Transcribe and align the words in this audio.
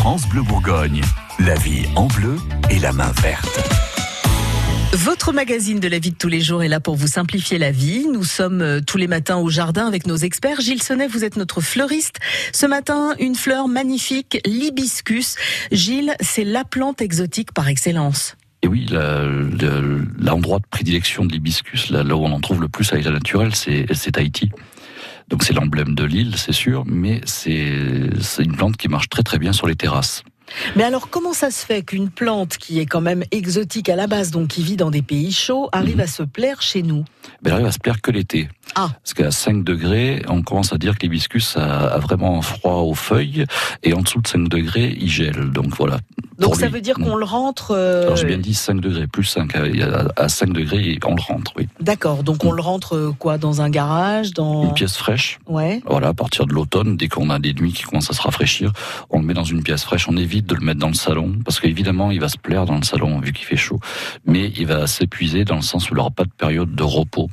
France 0.00 0.26
Bleu 0.26 0.40
Bourgogne, 0.40 1.02
la 1.40 1.54
vie 1.56 1.84
en 1.94 2.06
bleu 2.06 2.36
et 2.70 2.78
la 2.78 2.90
main 2.90 3.12
verte. 3.20 3.60
Votre 4.94 5.30
magazine 5.30 5.78
de 5.78 5.88
la 5.88 5.98
vie 5.98 6.12
de 6.12 6.16
tous 6.16 6.28
les 6.28 6.40
jours 6.40 6.62
est 6.62 6.68
là 6.68 6.80
pour 6.80 6.96
vous 6.96 7.06
simplifier 7.06 7.58
la 7.58 7.70
vie. 7.70 8.06
Nous 8.10 8.24
sommes 8.24 8.62
euh, 8.62 8.80
tous 8.80 8.96
les 8.96 9.08
matins 9.08 9.36
au 9.36 9.50
jardin 9.50 9.86
avec 9.86 10.06
nos 10.06 10.16
experts. 10.16 10.62
Gilles 10.62 10.82
Sonnet, 10.82 11.06
vous 11.06 11.22
êtes 11.22 11.36
notre 11.36 11.60
fleuriste. 11.60 12.16
Ce 12.54 12.64
matin, 12.64 13.14
une 13.18 13.34
fleur 13.34 13.68
magnifique, 13.68 14.40
l'hibiscus. 14.46 15.34
Gilles, 15.70 16.14
c'est 16.20 16.44
la 16.44 16.64
plante 16.64 17.02
exotique 17.02 17.52
par 17.52 17.68
excellence. 17.68 18.38
Et 18.62 18.68
oui, 18.68 18.86
l'endroit 20.18 20.60
de 20.60 20.66
prédilection 20.70 21.26
de 21.26 21.32
l'hibiscus, 21.32 21.90
là, 21.90 22.02
où 22.04 22.24
on 22.24 22.32
en 22.32 22.40
trouve 22.40 22.62
le 22.62 22.68
plus 22.68 22.90
à 22.94 22.96
l'état 22.96 23.10
naturel, 23.10 23.54
c'est 23.54 24.12
Tahiti. 24.12 24.50
Donc 25.30 25.44
c'est 25.44 25.54
l'emblème 25.54 25.94
de 25.94 26.04
l'île, 26.04 26.36
c'est 26.36 26.52
sûr, 26.52 26.84
mais 26.86 27.20
c'est 27.24 27.62
une 28.38 28.56
plante 28.56 28.76
qui 28.76 28.88
marche 28.88 29.08
très 29.08 29.22
très 29.22 29.38
bien 29.38 29.52
sur 29.52 29.66
les 29.66 29.76
terrasses. 29.76 30.24
Mais 30.76 30.82
alors, 30.82 31.10
comment 31.10 31.32
ça 31.32 31.50
se 31.50 31.64
fait 31.64 31.82
qu'une 31.82 32.10
plante 32.10 32.56
qui 32.56 32.80
est 32.80 32.86
quand 32.86 33.00
même 33.00 33.24
exotique 33.30 33.88
à 33.88 33.96
la 33.96 34.06
base, 34.06 34.30
donc 34.30 34.48
qui 34.48 34.62
vit 34.62 34.76
dans 34.76 34.90
des 34.90 35.02
pays 35.02 35.32
chauds, 35.32 35.68
arrive 35.72 35.96
mhm. 35.96 36.02
à 36.02 36.06
se 36.06 36.22
plaire 36.22 36.62
chez 36.62 36.82
nous? 36.82 37.04
Ben, 37.42 37.50
Elle 37.50 37.52
arrive 37.52 37.66
à 37.66 37.72
se 37.72 37.78
plaire 37.78 38.00
que 38.00 38.10
l'été. 38.10 38.48
Ah. 38.74 38.90
Parce 39.02 39.14
qu'à 39.14 39.30
5 39.30 39.64
degrés, 39.64 40.22
on 40.28 40.42
commence 40.42 40.72
à 40.72 40.78
dire 40.78 40.96
que 40.96 41.02
l'hibiscus 41.02 41.56
a, 41.56 41.94
a, 41.94 41.98
vraiment 41.98 42.42
froid 42.42 42.80
aux 42.80 42.94
feuilles, 42.94 43.44
et 43.82 43.94
en 43.94 44.02
dessous 44.02 44.20
de 44.20 44.26
5 44.26 44.48
degrés, 44.48 44.96
il 45.00 45.08
gèle. 45.08 45.50
Donc 45.50 45.74
voilà, 45.76 45.98
donc 46.40 46.56
ça 46.56 46.68
veut 46.68 46.80
dire 46.80 46.96
qu'on 46.96 47.16
le 47.16 47.24
rentre. 47.24 47.72
Euh... 47.72 48.04
Alors 48.04 48.16
j'ai 48.16 48.26
bien 48.26 48.38
dit 48.38 48.54
5 48.54 48.80
degrés, 48.80 49.06
plus 49.06 49.24
5. 49.24 49.52
À 50.16 50.28
5 50.28 50.52
degrés, 50.52 50.98
on 51.06 51.14
le 51.14 51.22
rentre, 51.22 51.52
oui. 51.56 51.68
D'accord. 51.80 52.22
Donc 52.22 52.44
on 52.44 52.52
le 52.52 52.62
rentre 52.62 52.96
euh, 52.96 53.14
quoi 53.16 53.38
Dans 53.38 53.60
un 53.60 53.70
garage 53.70 54.32
dans... 54.32 54.64
Une 54.64 54.74
pièce 54.74 54.96
fraîche. 54.96 55.38
Ouais. 55.46 55.82
Voilà, 55.86 56.08
à 56.08 56.14
partir 56.14 56.46
de 56.46 56.52
l'automne, 56.52 56.96
dès 56.96 57.08
qu'on 57.08 57.30
a 57.30 57.38
des 57.38 57.52
nuits 57.52 57.72
qui 57.72 57.82
commencent 57.82 58.10
à 58.10 58.14
se 58.14 58.22
rafraîchir, 58.22 58.72
on 59.10 59.20
le 59.20 59.24
met 59.24 59.34
dans 59.34 59.44
une 59.44 59.62
pièce 59.62 59.84
fraîche. 59.84 60.08
On 60.08 60.16
évite 60.16 60.46
de 60.46 60.54
le 60.54 60.64
mettre 60.64 60.80
dans 60.80 60.88
le 60.88 60.94
salon, 60.94 61.34
parce 61.44 61.60
qu'évidemment, 61.60 62.10
il 62.10 62.20
va 62.20 62.28
se 62.28 62.38
plaire 62.38 62.64
dans 62.64 62.76
le 62.76 62.84
salon 62.84 63.20
vu 63.20 63.32
qu'il 63.32 63.46
fait 63.46 63.56
chaud. 63.56 63.78
Mais 64.24 64.52
il 64.56 64.66
va 64.66 64.86
s'épuiser 64.86 65.44
dans 65.44 65.56
le 65.56 65.62
sens 65.62 65.90
où 65.90 65.94
il 65.94 65.96
n'aura 65.96 66.10
pas 66.10 66.24
de 66.24 66.30
période 66.30 66.74
de 66.74 66.82
repos 66.82 67.28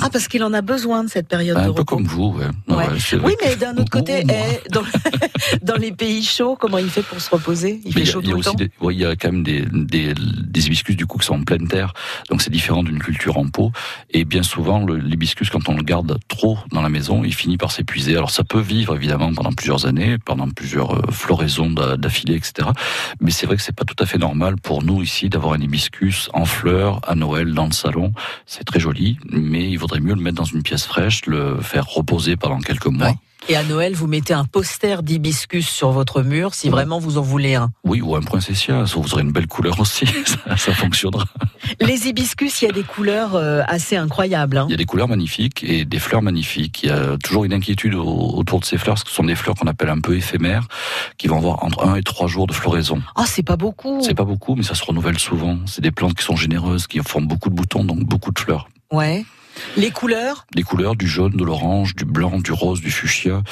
ah, 0.00 0.08
parce 0.10 0.28
qu'il 0.28 0.42
en 0.42 0.52
a 0.54 0.62
besoin 0.62 1.04
de 1.04 1.10
cette 1.10 1.28
période 1.28 1.56
un 1.56 1.64
de 1.64 1.68
repos. 1.68 1.80
Un 1.80 1.84
peu 1.84 1.84
comme 1.84 2.06
vous, 2.06 2.36
ouais. 2.38 2.86
oui, 3.22 3.34
mais 3.44 3.56
d'un 3.56 3.76
autre 3.76 3.90
côté, 3.90 4.24
eh, 4.28 4.68
dans, 4.70 4.82
dans, 5.62 5.76
les 5.76 5.92
pays 5.92 6.24
chauds, 6.24 6.56
comment 6.56 6.78
il 6.78 6.88
fait 6.88 7.02
pour 7.02 7.20
se 7.20 7.30
reposer? 7.30 7.80
Il 7.84 7.92
fait 7.92 8.04
chaud 8.04 8.22
tout 8.22 8.32
le 8.32 8.42
temps? 8.42 8.56
Il 8.90 8.98
y 8.98 9.04
a 9.04 9.14
quand 9.14 9.30
même 9.30 9.42
des, 9.42 9.64
des, 9.70 10.14
des, 10.14 10.66
hibiscus 10.66 10.96
du 10.96 11.06
coup 11.06 11.18
qui 11.18 11.26
sont 11.26 11.34
en 11.34 11.44
pleine 11.44 11.68
terre, 11.68 11.92
donc 12.30 12.42
c'est 12.42 12.50
différent 12.50 12.82
d'une 12.82 12.98
culture 12.98 13.36
en 13.36 13.46
pot. 13.48 13.70
Et 14.10 14.24
bien 14.24 14.42
souvent, 14.42 14.84
l'hibiscus, 14.86 15.50
quand 15.50 15.68
on 15.68 15.76
le 15.76 15.82
garde 15.82 16.18
trop 16.28 16.58
dans 16.72 16.82
la 16.82 16.88
maison, 16.88 17.22
il 17.24 17.34
finit 17.34 17.58
par 17.58 17.70
s'épuiser. 17.70 18.16
Alors 18.16 18.30
ça 18.30 18.44
peut 18.44 18.60
vivre 18.60 18.96
évidemment 18.96 19.32
pendant 19.34 19.52
plusieurs 19.52 19.86
années, 19.86 20.16
pendant 20.18 20.48
plusieurs 20.48 20.96
euh, 20.96 21.10
floraisons 21.10 21.70
d'affilée, 21.70 22.36
etc. 22.36 22.68
Mais 23.20 23.30
c'est 23.30 23.46
vrai 23.46 23.56
que 23.56 23.62
c'est 23.62 23.76
pas 23.76 23.84
tout 23.84 23.96
à 24.02 24.06
fait 24.06 24.18
normal 24.18 24.56
pour 24.56 24.82
nous 24.82 25.02
ici 25.02 25.28
d'avoir 25.28 25.52
un 25.54 25.60
hibiscus 25.60 26.30
en 26.32 26.46
fleurs 26.46 27.00
à 27.06 27.14
Noël 27.14 27.52
dans 27.52 27.66
le 27.66 27.72
salon. 27.72 28.12
C'est 28.46 28.64
très 28.64 28.80
joli, 28.80 29.18
mais 29.30 29.57
il 29.60 29.76
vaudrait 29.78 30.00
mieux 30.00 30.14
le 30.14 30.20
mettre 30.20 30.36
dans 30.36 30.44
une 30.44 30.62
pièce 30.62 30.84
fraîche, 30.84 31.26
le 31.26 31.60
faire 31.60 31.86
reposer 31.86 32.36
pendant 32.36 32.58
quelques 32.60 32.86
mois. 32.86 33.14
Et 33.50 33.56
à 33.56 33.62
Noël, 33.62 33.94
vous 33.94 34.06
mettez 34.06 34.34
un 34.34 34.44
poster 34.44 35.02
d'hibiscus 35.02 35.66
sur 35.66 35.90
votre 35.90 36.22
mur, 36.22 36.54
si 36.54 36.68
vraiment 36.68 36.98
vous 36.98 37.16
en 37.16 37.22
voulez 37.22 37.54
un. 37.54 37.70
Oui, 37.82 38.02
ou 38.02 38.14
un 38.14 38.20
princessia, 38.20 38.82
vous 38.82 39.14
aurez 39.14 39.22
une 39.22 39.32
belle 39.32 39.46
couleur 39.46 39.80
aussi, 39.80 40.04
ça, 40.56 40.72
fonctionnera. 40.74 41.24
Les 41.80 42.08
hibiscus, 42.08 42.60
il 42.60 42.66
y 42.66 42.68
a 42.68 42.72
des 42.72 42.82
couleurs 42.82 43.36
euh, 43.36 43.62
assez 43.66 43.96
incroyables. 43.96 44.58
Hein. 44.58 44.66
Il 44.68 44.72
y 44.72 44.74
a 44.74 44.76
des 44.76 44.84
couleurs 44.84 45.08
magnifiques 45.08 45.64
et 45.64 45.86
des 45.86 45.98
fleurs 45.98 46.20
magnifiques. 46.20 46.82
Il 46.82 46.90
y 46.90 46.92
a 46.92 47.16
toujours 47.16 47.44
une 47.44 47.54
inquiétude 47.54 47.94
autour 47.94 48.60
de 48.60 48.66
ces 48.66 48.76
fleurs, 48.76 48.96
parce 48.96 49.04
que 49.04 49.10
ce 49.10 49.16
sont 49.16 49.24
des 49.24 49.36
fleurs 49.36 49.54
qu'on 49.54 49.66
appelle 49.66 49.88
un 49.88 50.00
peu 50.00 50.14
éphémères, 50.14 50.66
qui 51.16 51.28
vont 51.28 51.38
avoir 51.38 51.64
entre 51.64 51.86
un 51.86 51.94
et 51.94 52.02
trois 52.02 52.26
jours 52.26 52.48
de 52.48 52.52
floraison. 52.52 53.00
Ah, 53.16 53.24
c'est 53.26 53.42
pas 53.42 53.56
beaucoup. 53.56 54.00
C'est 54.02 54.14
pas 54.14 54.24
beaucoup, 54.24 54.56
mais 54.56 54.62
ça 54.62 54.74
se 54.74 54.84
renouvelle 54.84 55.18
souvent. 55.18 55.58
C'est 55.64 55.80
des 55.80 55.92
plantes 55.92 56.14
qui 56.14 56.24
sont 56.24 56.36
généreuses, 56.36 56.86
qui 56.86 56.98
font 56.98 57.22
beaucoup 57.22 57.48
de 57.48 57.54
boutons, 57.54 57.84
donc 57.84 58.00
beaucoup 58.00 58.30
de 58.30 58.38
fleurs. 58.38 58.68
Ouais. 58.92 59.24
Les 59.76 59.90
couleurs? 59.90 60.46
Les 60.54 60.62
couleurs 60.62 60.96
du 60.96 61.06
jaune, 61.06 61.32
de 61.32 61.44
l'orange, 61.44 61.94
du 61.94 62.04
blanc, 62.04 62.38
du 62.38 62.52
rose, 62.52 62.80
du 62.80 62.90
fuchsia, 62.90 63.42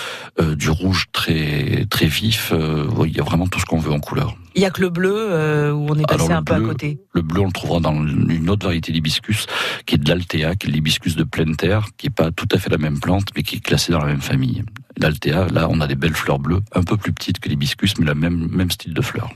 euh, 0.41 0.55
du 0.55 0.71
rouge 0.71 1.07
très 1.13 1.87
très 1.91 2.07
vif. 2.07 2.51
Euh, 2.53 2.89
il 3.07 3.17
y 3.17 3.21
a 3.21 3.23
vraiment 3.23 3.47
tout 3.47 3.61
ce 3.61 3.65
qu'on 3.65 3.79
veut 3.79 3.93
en 3.93 4.01
couleur. 4.01 4.37
Il 4.55 4.63
y 4.63 4.65
a 4.65 4.71
que 4.71 4.81
le 4.81 4.89
bleu 4.89 5.15
euh, 5.15 5.73
où 5.73 5.87
on 5.91 5.99
est 5.99 6.07
passé 6.07 6.33
un 6.33 6.43
peu 6.43 6.55
à 6.55 6.61
côté. 6.61 6.99
Le 7.13 7.23
bleu, 7.23 7.43
on 7.43 7.47
le 7.47 7.53
trouvera 7.53 7.81
dans 7.81 7.95
une 7.95 8.49
autre 8.49 8.65
variété 8.65 8.91
d'hibiscus, 8.91 9.47
qui 9.85 9.97
est 9.97 9.99
de 9.99 10.09
l'altea, 10.09 10.57
qui 10.57 10.69
est 10.69 10.71
l'hibiscus 10.71 11.15
de 11.15 11.25
pleine 11.25 11.57
terre, 11.57 11.89
qui 11.99 12.07
est 12.07 12.11
pas 12.11 12.31
tout 12.31 12.49
à 12.53 12.59
fait 12.59 12.71
la 12.71 12.79
même 12.79 12.99
plante, 12.99 13.29
mais 13.37 13.43
qui 13.43 13.57
est 13.57 13.61
classée 13.61 13.93
dans 13.93 14.01
la 14.01 14.07
même 14.07 14.23
famille. 14.23 14.65
L'altea, 14.99 15.47
là, 15.53 15.69
on 15.71 15.81
a 15.81 15.87
des 15.87 15.95
belles 15.95 16.15
fleurs 16.15 16.39
bleues, 16.39 16.63
un 16.75 16.83
peu 16.83 16.97
plus 16.97 17.13
petites 17.13 17.39
que 17.39 17.49
l'hibiscus, 17.49 17.99
mais 17.99 18.07
le 18.07 18.15
même 18.15 18.49
même 18.51 18.71
style 18.71 18.95
de 18.95 19.03
fleurs. 19.03 19.31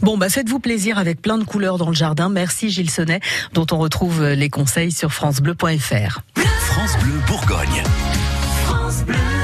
Bon, 0.00 0.16
bah 0.16 0.28
faites-vous 0.28 0.60
plaisir 0.60 0.98
avec 0.98 1.20
plein 1.20 1.38
de 1.38 1.44
couleurs 1.44 1.78
dans 1.78 1.88
le 1.88 1.94
jardin. 1.94 2.28
Merci 2.28 2.70
Gilles 2.70 2.90
Sonnet, 2.90 3.20
dont 3.52 3.66
on 3.72 3.78
retrouve 3.78 4.24
les 4.24 4.50
conseils 4.50 4.92
sur 4.92 5.12
francebleu.fr. 5.12 6.20
France 6.36 6.96
Bleu 7.02 7.20
Bourgogne. 7.26 7.82
France 8.64 9.04
Bleu. 9.04 9.35